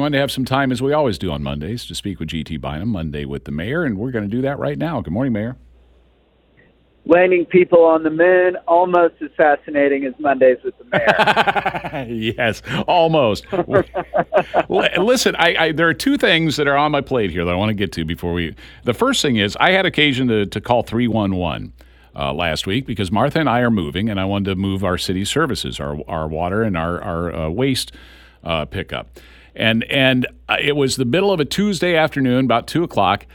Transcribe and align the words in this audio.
We 0.00 0.04
wanted 0.04 0.16
to 0.16 0.20
have 0.22 0.32
some 0.32 0.46
time, 0.46 0.72
as 0.72 0.80
we 0.80 0.94
always 0.94 1.18
do 1.18 1.30
on 1.30 1.42
Mondays, 1.42 1.84
to 1.84 1.94
speak 1.94 2.20
with 2.20 2.30
GT 2.30 2.58
Bynum, 2.58 2.88
Monday 2.88 3.26
with 3.26 3.44
the 3.44 3.52
mayor, 3.52 3.84
and 3.84 3.98
we're 3.98 4.12
going 4.12 4.24
to 4.24 4.34
do 4.34 4.40
that 4.40 4.58
right 4.58 4.78
now. 4.78 5.02
Good 5.02 5.12
morning, 5.12 5.34
Mayor. 5.34 5.58
Landing 7.04 7.44
people 7.44 7.84
on 7.84 8.02
the 8.02 8.08
moon, 8.08 8.56
almost 8.66 9.16
as 9.20 9.28
fascinating 9.36 10.06
as 10.06 10.14
Mondays 10.18 10.56
with 10.64 10.72
the 10.78 10.84
mayor. 10.84 12.06
yes, 12.34 12.62
almost. 12.88 13.44
Listen, 14.70 15.36
I, 15.36 15.56
I, 15.58 15.72
there 15.72 15.86
are 15.86 15.92
two 15.92 16.16
things 16.16 16.56
that 16.56 16.66
are 16.66 16.78
on 16.78 16.92
my 16.92 17.02
plate 17.02 17.30
here 17.30 17.44
that 17.44 17.52
I 17.52 17.56
want 17.56 17.68
to 17.68 17.74
get 17.74 17.92
to 17.92 18.06
before 18.06 18.32
we. 18.32 18.56
The 18.84 18.94
first 18.94 19.20
thing 19.20 19.36
is 19.36 19.54
I 19.60 19.72
had 19.72 19.84
occasion 19.84 20.28
to, 20.28 20.46
to 20.46 20.62
call 20.62 20.82
311 20.82 21.74
uh, 22.16 22.32
last 22.32 22.66
week 22.66 22.86
because 22.86 23.12
Martha 23.12 23.38
and 23.38 23.50
I 23.50 23.60
are 23.60 23.70
moving, 23.70 24.08
and 24.08 24.18
I 24.18 24.24
wanted 24.24 24.48
to 24.48 24.56
move 24.56 24.82
our 24.82 24.96
city 24.96 25.26
services, 25.26 25.78
our, 25.78 25.98
our 26.08 26.26
water 26.26 26.62
and 26.62 26.74
our, 26.74 27.02
our 27.02 27.34
uh, 27.34 27.50
waste 27.50 27.92
uh, 28.42 28.64
pickup 28.64 29.10
and 29.54 29.84
and 29.84 30.26
uh, 30.48 30.56
it 30.60 30.76
was 30.76 30.96
the 30.96 31.04
middle 31.04 31.32
of 31.32 31.40
a 31.40 31.44
Tuesday 31.44 31.96
afternoon, 31.96 32.44
about 32.44 32.66
two 32.66 32.82
o'clock, 32.82 33.26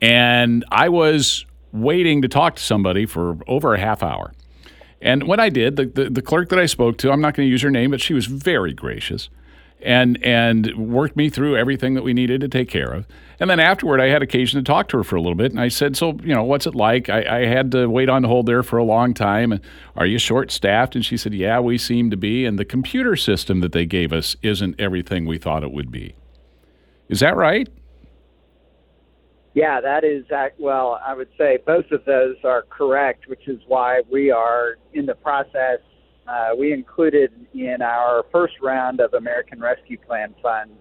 and 0.00 0.64
I 0.70 0.88
was 0.88 1.46
waiting 1.72 2.22
to 2.22 2.28
talk 2.28 2.56
to 2.56 2.62
somebody 2.62 3.06
for 3.06 3.38
over 3.46 3.74
a 3.74 3.80
half 3.80 4.02
hour. 4.02 4.32
And 5.00 5.26
when 5.26 5.40
I 5.40 5.48
did, 5.48 5.76
the, 5.76 5.86
the, 5.86 6.10
the 6.10 6.22
clerk 6.22 6.48
that 6.50 6.58
I 6.58 6.66
spoke 6.66 6.96
to, 6.98 7.10
I'm 7.10 7.20
not 7.20 7.34
going 7.34 7.46
to 7.46 7.50
use 7.50 7.62
her 7.62 7.70
name, 7.70 7.90
but 7.90 8.00
she 8.00 8.14
was 8.14 8.26
very 8.26 8.72
gracious 8.72 9.30
and 9.84 10.22
and 10.22 10.74
worked 10.76 11.16
me 11.16 11.28
through 11.28 11.56
everything 11.56 11.94
that 11.94 12.02
we 12.02 12.12
needed 12.12 12.40
to 12.40 12.48
take 12.48 12.68
care 12.68 12.92
of. 12.92 13.06
And 13.40 13.50
then 13.50 13.60
afterward, 13.60 14.00
I 14.00 14.08
had 14.08 14.22
occasion 14.22 14.62
to 14.62 14.64
talk 14.64 14.88
to 14.88 14.98
her 14.98 15.04
for 15.04 15.16
a 15.16 15.20
little 15.20 15.34
bit, 15.34 15.50
and 15.50 15.60
I 15.60 15.68
said, 15.68 15.96
"So, 15.96 16.18
you 16.22 16.34
know, 16.34 16.44
what's 16.44 16.66
it 16.66 16.74
like?" 16.74 17.08
I, 17.08 17.40
I 17.40 17.46
had 17.46 17.72
to 17.72 17.88
wait 17.88 18.08
on 18.08 18.24
hold 18.24 18.46
there 18.46 18.62
for 18.62 18.78
a 18.78 18.84
long 18.84 19.14
time. 19.14 19.60
Are 19.96 20.06
you 20.06 20.18
short 20.18 20.50
staffed? 20.50 20.94
And 20.94 21.04
she 21.04 21.16
said, 21.16 21.34
"Yeah, 21.34 21.60
we 21.60 21.78
seem 21.78 22.10
to 22.10 22.16
be." 22.16 22.44
And 22.44 22.58
the 22.58 22.64
computer 22.64 23.16
system 23.16 23.60
that 23.60 23.72
they 23.72 23.86
gave 23.86 24.12
us 24.12 24.36
isn't 24.42 24.80
everything 24.80 25.26
we 25.26 25.38
thought 25.38 25.62
it 25.62 25.72
would 25.72 25.90
be. 25.90 26.14
Is 27.08 27.20
that 27.20 27.36
right? 27.36 27.68
Yeah, 29.54 29.80
that 29.82 30.02
is 30.02 30.24
well. 30.58 30.98
I 31.06 31.14
would 31.14 31.28
say 31.36 31.58
both 31.66 31.90
of 31.90 32.04
those 32.06 32.36
are 32.44 32.62
correct, 32.70 33.28
which 33.28 33.48
is 33.48 33.60
why 33.66 34.02
we 34.10 34.30
are 34.30 34.76
in 34.94 35.04
the 35.04 35.14
process 35.14 35.80
uh, 36.26 36.50
we 36.58 36.72
included 36.72 37.32
in 37.54 37.82
our 37.82 38.24
first 38.32 38.54
round 38.62 39.00
of 39.00 39.14
American 39.14 39.60
Rescue 39.60 39.98
Plan 39.98 40.34
funds 40.42 40.72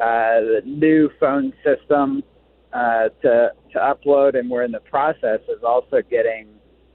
uh, 0.00 0.40
the 0.40 0.62
new 0.64 1.08
phone 1.20 1.52
system 1.64 2.24
uh, 2.72 3.08
to 3.22 3.52
to 3.72 3.78
upload, 3.78 4.36
and 4.38 4.50
we're 4.50 4.64
in 4.64 4.72
the 4.72 4.80
process 4.80 5.40
of 5.48 5.62
also 5.62 6.02
getting. 6.10 6.48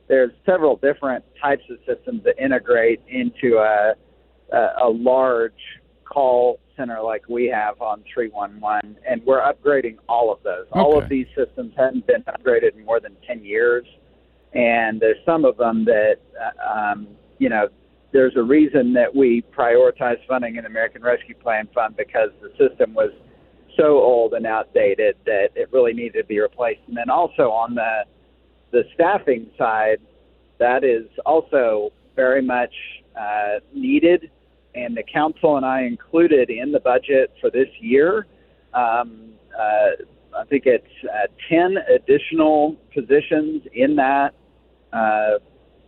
There's 0.09 0.31
several 0.45 0.77
different 0.77 1.23
types 1.41 1.63
of 1.69 1.77
systems 1.85 2.23
that 2.25 2.37
integrate 2.43 3.01
into 3.07 3.57
a 3.57 3.93
a, 4.51 4.67
a 4.83 4.89
large 4.89 5.53
call 6.03 6.59
center 6.75 7.01
like 7.01 7.27
we 7.29 7.45
have 7.47 7.81
on 7.81 8.03
311, 8.13 8.97
and 9.07 9.21
we're 9.25 9.41
upgrading 9.41 9.97
all 10.09 10.31
of 10.31 10.41
those. 10.43 10.65
Okay. 10.71 10.79
All 10.79 11.01
of 11.01 11.09
these 11.09 11.27
systems 11.35 11.73
haven't 11.77 12.07
been 12.07 12.23
upgraded 12.23 12.75
in 12.75 12.85
more 12.85 12.99
than 12.99 13.15
10 13.25 13.43
years, 13.43 13.85
and 14.53 14.99
there's 14.99 15.17
some 15.25 15.43
of 15.45 15.57
them 15.57 15.85
that 15.85 16.17
uh, 16.39 16.91
um, 16.91 17.07
you 17.39 17.49
know, 17.49 17.67
there's 18.11 18.35
a 18.35 18.43
reason 18.43 18.93
that 18.93 19.13
we 19.13 19.43
prioritize 19.55 20.17
funding 20.27 20.55
in 20.55 20.63
the 20.63 20.69
American 20.69 21.01
Rescue 21.01 21.35
Plan 21.35 21.67
Fund 21.73 21.95
because 21.97 22.29
the 22.41 22.49
system 22.57 22.93
was 22.93 23.11
so 23.77 23.99
old 23.99 24.33
and 24.33 24.45
outdated 24.45 25.15
that 25.25 25.49
it 25.55 25.71
really 25.71 25.93
needed 25.93 26.21
to 26.21 26.23
be 26.23 26.39
replaced. 26.39 26.81
And 26.87 26.97
then 26.97 27.09
also 27.09 27.51
on 27.51 27.75
the 27.75 28.03
the 28.71 28.83
staffing 28.93 29.49
side, 29.57 29.99
that 30.59 30.83
is 30.83 31.05
also 31.25 31.91
very 32.15 32.41
much 32.41 32.73
uh, 33.19 33.59
needed. 33.73 34.29
And 34.75 34.95
the 34.95 35.03
council 35.03 35.57
and 35.57 35.65
I 35.65 35.83
included 35.83 36.49
in 36.49 36.71
the 36.71 36.79
budget 36.79 37.33
for 37.39 37.49
this 37.49 37.69
year. 37.79 38.27
Um, 38.73 39.31
uh, 39.57 40.03
I 40.37 40.43
think 40.49 40.63
it's 40.65 40.85
uh, 41.05 41.27
10 41.49 41.77
additional 41.95 42.75
positions 42.93 43.63
in 43.73 43.95
that 43.95 44.33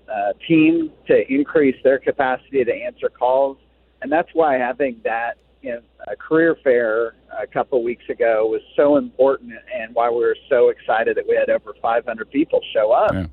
uh, 0.10 0.34
team 0.48 0.92
to 1.08 1.32
increase 1.32 1.76
their 1.84 2.00
capacity 2.00 2.64
to 2.64 2.74
answer 2.74 3.10
calls. 3.10 3.58
And 4.02 4.12
that's 4.12 4.30
why 4.34 4.56
having 4.56 5.02
that 5.04 5.38
you 5.62 5.72
know, 5.72 5.82
a 6.08 6.16
career 6.16 6.56
fair 6.64 7.16
a 7.38 7.46
couple 7.46 7.80
of 7.80 7.84
weeks 7.84 8.06
ago 8.10 8.48
was 8.48 8.62
so 8.76 8.98
important 8.98 9.54
and 9.74 9.94
why 9.94 10.10
we 10.10 10.18
were 10.18 10.38
so 10.50 10.70
excited 10.70 11.18
that 11.18 11.28
we 11.28 11.36
had 11.36 11.50
over 11.50 11.74
500 11.82 12.32
people 12.32 12.62
show 12.74 12.92
up 12.92 13.14
yeah. 13.14 13.26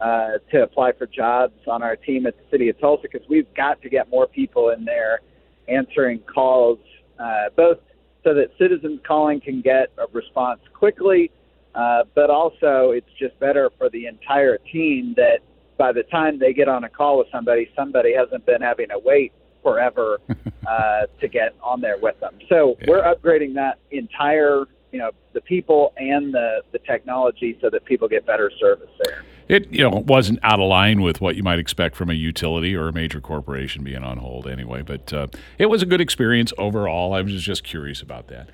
uh, 0.00 0.38
to 0.50 0.62
apply 0.62 0.92
for 0.92 1.06
jobs 1.06 1.54
on 1.66 1.82
our 1.82 1.96
team 1.96 2.26
at 2.26 2.36
the 2.36 2.44
city 2.50 2.68
of 2.68 2.80
Tulsa 2.80 3.02
because 3.02 3.26
we've 3.28 3.52
got 3.54 3.82
to 3.82 3.90
get 3.90 4.08
more 4.08 4.26
people 4.26 4.70
in 4.70 4.84
there 4.84 5.20
answering 5.68 6.20
calls, 6.20 6.78
uh, 7.18 7.50
both 7.56 7.78
so 8.22 8.32
that 8.32 8.50
citizens 8.58 9.00
calling 9.06 9.40
can 9.40 9.60
get 9.60 9.92
a 9.98 10.06
response 10.12 10.60
quickly, 10.72 11.30
uh, 11.74 12.04
but 12.14 12.30
also 12.30 12.92
it's 12.92 13.10
just 13.18 13.38
better 13.38 13.70
for 13.76 13.90
the 13.90 14.06
entire 14.06 14.56
team 14.72 15.12
that 15.16 15.40
by 15.76 15.92
the 15.92 16.02
time 16.04 16.38
they 16.38 16.52
get 16.52 16.68
on 16.68 16.84
a 16.84 16.88
call 16.88 17.18
with 17.18 17.28
somebody, 17.30 17.70
somebody 17.76 18.14
hasn't 18.14 18.46
been 18.46 18.60
having 18.60 18.88
to 18.88 18.98
wait 18.98 19.32
forever 19.62 20.20
uh, 20.66 21.06
to 21.20 21.28
get 21.28 21.54
on 21.62 21.80
there 21.80 21.98
with 21.98 22.18
them. 22.20 22.38
So 22.48 22.76
yeah. 22.80 22.86
we're 22.88 23.02
upgrading 23.02 23.54
that 23.54 23.78
entire, 23.90 24.66
you 24.92 24.98
know, 24.98 25.10
the 25.32 25.40
people 25.40 25.92
and 25.96 26.32
the 26.32 26.62
the 26.72 26.78
technology 26.78 27.58
so 27.60 27.68
that 27.70 27.84
people 27.84 28.08
get 28.08 28.24
better 28.24 28.50
service 28.60 28.90
there. 29.04 29.24
It 29.48 29.70
you 29.70 29.82
know 29.82 30.02
wasn't 30.06 30.38
out 30.42 30.60
of 30.60 30.68
line 30.68 31.02
with 31.02 31.20
what 31.20 31.36
you 31.36 31.42
might 31.42 31.58
expect 31.58 31.96
from 31.96 32.08
a 32.08 32.14
utility 32.14 32.74
or 32.74 32.88
a 32.88 32.92
major 32.92 33.20
corporation 33.20 33.82
being 33.82 34.02
on 34.02 34.18
hold 34.18 34.46
anyway, 34.46 34.82
but 34.82 35.12
uh, 35.12 35.26
it 35.58 35.66
was 35.66 35.82
a 35.82 35.86
good 35.86 36.00
experience 36.00 36.52
overall. 36.56 37.12
I 37.12 37.20
was 37.20 37.42
just 37.42 37.64
curious 37.64 38.00
about 38.00 38.28
that. 38.28 38.48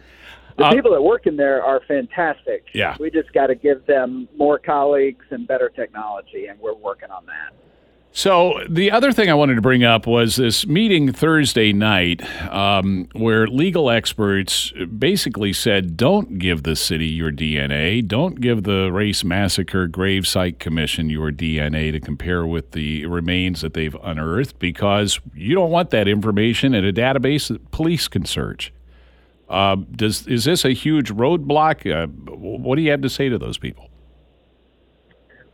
The 0.60 0.66
uh, 0.66 0.72
people 0.72 0.90
that 0.90 1.00
work 1.00 1.26
in 1.26 1.38
there 1.38 1.64
are 1.64 1.80
fantastic. 1.88 2.66
Yeah. 2.74 2.94
We 3.00 3.10
just 3.10 3.32
got 3.32 3.46
to 3.46 3.54
give 3.54 3.86
them 3.86 4.28
more 4.36 4.58
colleagues 4.58 5.24
and 5.30 5.48
better 5.48 5.70
technology, 5.70 6.48
and 6.48 6.60
we're 6.60 6.74
working 6.74 7.10
on 7.10 7.24
that. 7.26 7.54
So 8.12 8.60
the 8.68 8.90
other 8.90 9.10
thing 9.10 9.30
I 9.30 9.34
wanted 9.34 9.54
to 9.54 9.62
bring 9.62 9.84
up 9.84 10.06
was 10.06 10.36
this 10.36 10.66
meeting 10.66 11.12
Thursday 11.12 11.72
night, 11.72 12.22
um, 12.52 13.08
where 13.14 13.46
legal 13.46 13.88
experts 13.88 14.72
basically 14.98 15.54
said, 15.54 15.96
"Don't 15.96 16.38
give 16.38 16.64
the 16.64 16.76
city 16.76 17.06
your 17.06 17.30
DNA. 17.30 18.02
Don't 18.02 18.38
give 18.38 18.64
the 18.64 18.92
Race 18.92 19.24
Massacre 19.24 19.88
Gravesite 19.88 20.58
Commission 20.58 21.08
your 21.08 21.30
DNA 21.30 21.90
to 21.90 22.00
compare 22.00 22.44
with 22.44 22.72
the 22.72 23.06
remains 23.06 23.62
that 23.62 23.72
they've 23.72 23.96
unearthed, 24.02 24.58
because 24.58 25.20
you 25.34 25.54
don't 25.54 25.70
want 25.70 25.88
that 25.88 26.06
information 26.06 26.74
in 26.74 26.84
a 26.84 26.92
database 26.92 27.48
that 27.48 27.70
police 27.70 28.08
can 28.08 28.26
search." 28.26 28.74
Uh, 29.50 29.76
does 29.96 30.26
is 30.28 30.44
this 30.44 30.64
a 30.64 30.72
huge 30.72 31.10
roadblock? 31.10 31.84
Uh, 31.84 32.06
what 32.06 32.76
do 32.76 32.82
you 32.82 32.90
have 32.90 33.02
to 33.02 33.10
say 33.10 33.28
to 33.28 33.36
those 33.36 33.58
people? 33.58 33.90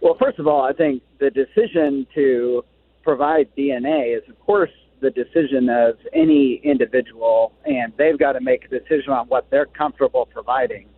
Well, 0.00 0.16
first 0.20 0.38
of 0.38 0.46
all, 0.46 0.62
I 0.62 0.72
think 0.74 1.02
the 1.18 1.30
decision 1.30 2.06
to 2.14 2.62
provide 3.02 3.48
DNA 3.56 4.16
is, 4.16 4.22
of 4.28 4.38
course, 4.40 4.70
the 5.00 5.10
decision 5.10 5.70
of 5.70 5.96
any 6.12 6.60
individual, 6.62 7.52
and 7.64 7.92
they've 7.96 8.18
got 8.18 8.32
to 8.32 8.40
make 8.40 8.66
a 8.66 8.68
decision 8.68 9.12
on 9.12 9.26
what 9.28 9.48
they're 9.50 9.66
comfortable 9.66 10.26
providing. 10.26 10.88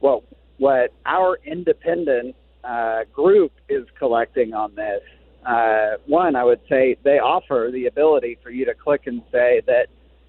What 0.00 0.24
what 0.58 0.92
our 1.06 1.38
independent 1.44 2.34
uh, 2.64 3.04
group 3.12 3.52
is 3.68 3.86
collecting 3.96 4.52
on 4.52 4.74
this. 4.74 5.02
Uh, 5.46 5.96
one, 6.06 6.34
I 6.34 6.42
would 6.42 6.60
say 6.68 6.96
they 7.04 7.20
offer 7.20 7.70
the 7.72 7.86
ability 7.86 8.38
for 8.42 8.50
you 8.50 8.64
to 8.64 8.74
click 8.74 9.06
and 9.06 9.22
say 9.30 9.62
that 9.66 9.86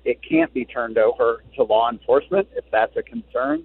it 0.09 0.19
can't 0.27 0.51
be 0.53 0.65
turned 0.65 0.97
over 0.97 1.44
to 1.56 1.63
law 1.63 1.89
enforcement 1.91 2.47
if 2.56 2.65
that's 2.71 2.95
a 2.97 3.03
concern. 3.03 3.63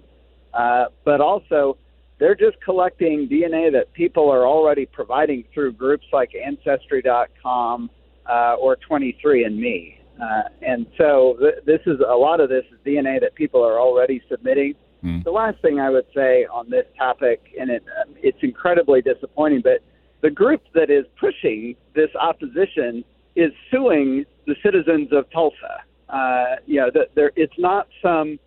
Uh, 0.53 0.85
but 1.03 1.19
also, 1.19 1.77
they're 2.19 2.35
just 2.35 2.61
collecting 2.63 3.27
DNA 3.27 3.71
that 3.71 3.91
people 3.93 4.29
are 4.29 4.45
already 4.45 4.85
providing 4.85 5.43
through 5.53 5.73
groups 5.73 6.05
like 6.13 6.31
Ancestry.com 6.35 7.89
uh, 8.29 8.55
or 8.59 8.77
23andMe. 8.89 9.97
Uh, 10.21 10.43
and 10.61 10.85
so 10.97 11.35
th- 11.39 11.65
this 11.65 11.81
is 11.85 11.99
a 12.07 12.15
lot 12.15 12.39
of 12.39 12.47
this 12.47 12.63
is 12.71 12.79
DNA 12.85 13.19
that 13.19 13.35
people 13.35 13.61
are 13.63 13.79
already 13.79 14.21
submitting. 14.29 14.75
Mm. 15.03 15.23
The 15.23 15.31
last 15.31 15.61
thing 15.61 15.79
I 15.79 15.89
would 15.89 16.05
say 16.15 16.45
on 16.45 16.69
this 16.69 16.85
topic, 16.97 17.41
and 17.59 17.69
it, 17.69 17.83
uh, 17.99 18.11
it's 18.23 18.37
incredibly 18.41 19.01
disappointing, 19.01 19.61
but 19.61 19.83
the 20.21 20.29
group 20.29 20.61
that 20.73 20.89
is 20.89 21.05
pushing 21.19 21.75
this 21.95 22.09
opposition 22.19 23.03
is 23.35 23.51
suing 23.69 24.25
the 24.47 24.55
citizens 24.63 25.09
of 25.11 25.29
Tulsa. 25.31 25.83
Uh, 26.15 26.55
you 26.65 26.77
know, 26.77 26.89
there 27.13 27.31
it's 27.35 27.57
not 27.57 27.89
some 28.01 28.39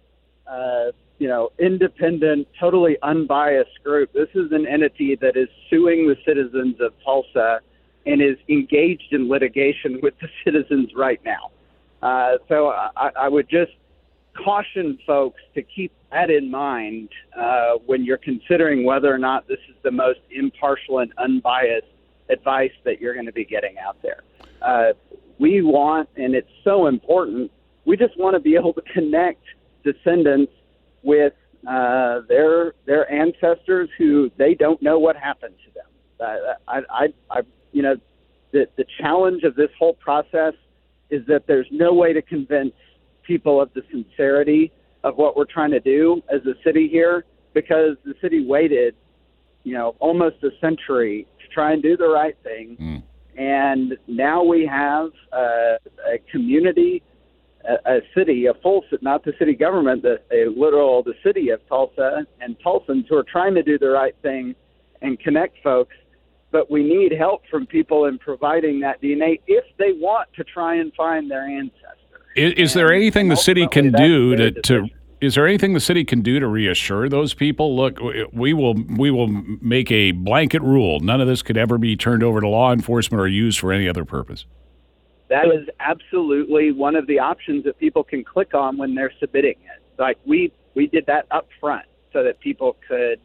uh, 0.46 0.86
you 1.18 1.28
know 1.28 1.50
independent, 1.58 2.48
totally 2.58 2.96
unbiased 3.02 3.82
group. 3.84 4.10
This 4.14 4.30
is 4.34 4.52
an 4.52 4.66
entity 4.66 5.18
that 5.20 5.36
is 5.36 5.48
suing 5.68 6.08
the 6.08 6.16
citizens 6.24 6.76
of 6.80 6.94
Tulsa 7.04 7.60
and 8.06 8.22
is 8.22 8.38
engaged 8.48 9.12
in 9.12 9.28
litigation 9.28 10.00
with 10.02 10.14
the 10.18 10.28
citizens 10.44 10.92
right 10.96 11.20
now. 11.26 11.50
Uh, 12.00 12.38
so 12.48 12.68
I, 12.68 13.10
I 13.20 13.28
would 13.28 13.50
just 13.50 13.72
caution 14.42 14.98
folks 15.06 15.40
to 15.54 15.62
keep 15.62 15.92
that 16.10 16.30
in 16.30 16.50
mind 16.50 17.10
uh, 17.38 17.72
when 17.84 18.02
you're 18.02 18.16
considering 18.16 18.84
whether 18.84 19.12
or 19.12 19.18
not 19.18 19.46
this 19.46 19.58
is 19.68 19.76
the 19.82 19.90
most 19.90 20.20
impartial 20.30 21.00
and 21.00 21.12
unbiased 21.18 21.86
advice 22.30 22.72
that 22.84 22.98
you're 22.98 23.14
going 23.14 23.26
to 23.26 23.32
be 23.32 23.44
getting 23.44 23.76
out 23.78 24.00
there. 24.00 24.22
Uh, 24.62 24.92
we 25.38 25.60
want, 25.60 26.08
and 26.16 26.34
it's 26.34 26.50
so 26.64 26.86
important, 26.86 27.50
we 27.88 27.96
just 27.96 28.18
want 28.18 28.34
to 28.34 28.40
be 28.40 28.54
able 28.54 28.74
to 28.74 28.82
connect 28.92 29.42
descendants 29.82 30.52
with 31.02 31.32
uh, 31.66 32.20
their 32.28 32.74
their 32.84 33.10
ancestors 33.10 33.88
who 33.96 34.30
they 34.36 34.54
don't 34.54 34.80
know 34.82 34.98
what 34.98 35.16
happened 35.16 35.54
to 35.64 35.72
them. 35.72 36.54
I, 36.68 36.80
I, 36.90 37.06
I, 37.30 37.40
you 37.72 37.82
know, 37.82 37.96
the 38.52 38.68
the 38.76 38.84
challenge 39.00 39.42
of 39.42 39.54
this 39.56 39.70
whole 39.78 39.94
process 39.94 40.52
is 41.08 41.26
that 41.28 41.46
there's 41.46 41.66
no 41.70 41.94
way 41.94 42.12
to 42.12 42.20
convince 42.20 42.74
people 43.22 43.58
of 43.58 43.70
the 43.72 43.82
sincerity 43.90 44.70
of 45.02 45.16
what 45.16 45.34
we're 45.34 45.46
trying 45.46 45.70
to 45.70 45.80
do 45.80 46.22
as 46.30 46.42
a 46.44 46.54
city 46.62 46.88
here 46.88 47.24
because 47.54 47.96
the 48.04 48.14
city 48.20 48.44
waited, 48.44 48.94
you 49.64 49.72
know, 49.72 49.96
almost 49.98 50.36
a 50.42 50.50
century 50.60 51.26
to 51.40 51.54
try 51.54 51.72
and 51.72 51.82
do 51.82 51.96
the 51.96 52.08
right 52.08 52.36
thing. 52.42 52.76
Mm. 52.78 53.02
And 53.38 53.96
now 54.06 54.42
we 54.42 54.66
have 54.66 55.10
uh, 55.32 55.78
a 56.12 56.18
community, 56.30 57.02
a, 57.68 57.96
a 57.96 58.00
city, 58.16 58.46
a 58.46 58.54
full, 58.54 58.84
not 59.00 59.24
the 59.24 59.32
city 59.38 59.54
government, 59.54 60.02
the, 60.02 60.20
a 60.32 60.48
literal, 60.48 61.02
the 61.02 61.14
city 61.22 61.50
of 61.50 61.66
Tulsa 61.68 62.26
and 62.40 62.56
Tulsans 62.60 63.06
who 63.08 63.16
are 63.16 63.24
trying 63.24 63.54
to 63.54 63.62
do 63.62 63.78
the 63.78 63.88
right 63.88 64.14
thing 64.22 64.54
and 65.02 65.18
connect 65.20 65.62
folks. 65.62 65.94
But 66.50 66.70
we 66.70 66.82
need 66.82 67.12
help 67.12 67.42
from 67.50 67.66
people 67.66 68.06
in 68.06 68.18
providing 68.18 68.80
that 68.80 69.02
DNA 69.02 69.40
if 69.46 69.64
they 69.76 69.92
want 69.92 70.32
to 70.36 70.44
try 70.44 70.76
and 70.76 70.92
find 70.94 71.30
their 71.30 71.46
ancestors. 71.46 71.98
Is, 72.34 72.52
is 72.54 72.74
there 72.74 72.92
anything 72.92 73.28
the 73.28 73.36
city 73.36 73.66
can 73.66 73.92
do 73.92 74.34
to, 74.34 74.52
to 74.62 74.88
is 75.20 75.34
there 75.34 75.46
anything 75.46 75.74
the 75.74 75.80
city 75.80 76.04
can 76.04 76.22
do 76.22 76.38
to 76.38 76.46
reassure 76.46 77.08
those 77.08 77.34
people? 77.34 77.76
Look, 77.76 77.98
we 78.32 78.54
will 78.54 78.74
we 78.96 79.10
will 79.10 79.26
make 79.26 79.90
a 79.90 80.12
blanket 80.12 80.62
rule. 80.62 81.00
None 81.00 81.20
of 81.20 81.26
this 81.26 81.42
could 81.42 81.56
ever 81.56 81.76
be 81.76 81.96
turned 81.96 82.22
over 82.22 82.40
to 82.40 82.48
law 82.48 82.72
enforcement 82.72 83.20
or 83.20 83.26
used 83.26 83.58
for 83.58 83.72
any 83.72 83.88
other 83.88 84.04
purpose. 84.04 84.46
That 85.28 85.46
is 85.46 85.68
absolutely 85.80 86.72
one 86.72 86.96
of 86.96 87.06
the 87.06 87.18
options 87.18 87.64
that 87.64 87.78
people 87.78 88.02
can 88.02 88.24
click 88.24 88.54
on 88.54 88.78
when 88.78 88.94
they're 88.94 89.12
submitting 89.20 89.56
it. 89.60 89.82
Like 89.98 90.18
we 90.26 90.52
we 90.74 90.86
did 90.86 91.06
that 91.06 91.26
up 91.30 91.48
front 91.60 91.86
so 92.12 92.22
that 92.22 92.40
people 92.40 92.76
could 92.88 93.20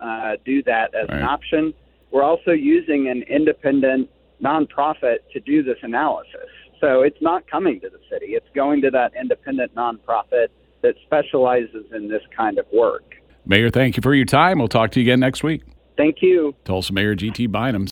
uh, 0.00 0.36
do 0.44 0.62
that 0.64 0.94
as 0.94 1.08
right. 1.08 1.18
an 1.18 1.24
option. 1.24 1.74
We're 2.10 2.22
also 2.22 2.52
using 2.52 3.08
an 3.08 3.22
independent 3.22 4.08
nonprofit 4.42 5.18
to 5.32 5.40
do 5.40 5.62
this 5.62 5.78
analysis. 5.82 6.48
So 6.80 7.02
it's 7.02 7.20
not 7.20 7.48
coming 7.48 7.80
to 7.80 7.88
the 7.88 8.00
city. 8.10 8.32
It's 8.32 8.48
going 8.54 8.82
to 8.82 8.90
that 8.90 9.12
independent 9.18 9.74
nonprofit 9.74 10.48
that 10.82 10.94
specializes 11.04 11.84
in 11.94 12.08
this 12.08 12.22
kind 12.36 12.58
of 12.58 12.66
work. 12.72 13.04
Mayor, 13.46 13.70
thank 13.70 13.96
you 13.96 14.00
for 14.02 14.14
your 14.14 14.24
time. 14.24 14.58
We'll 14.58 14.68
talk 14.68 14.90
to 14.92 15.00
you 15.00 15.04
again 15.04 15.20
next 15.20 15.42
week. 15.42 15.62
Thank 15.96 16.16
you. 16.22 16.54
Tulsa 16.64 16.92
Mayor 16.92 17.14
G.T. 17.14 17.46
Bynum. 17.46 17.88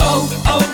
Oh, 0.00 0.42
oh, 0.46 0.73